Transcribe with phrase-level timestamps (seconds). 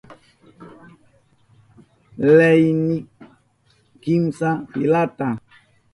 [2.35, 2.97] Leyinki
[4.01, 5.27] kimsa filata.